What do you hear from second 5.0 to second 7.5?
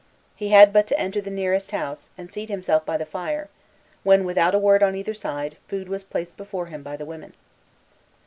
side, food was placed before him by the women.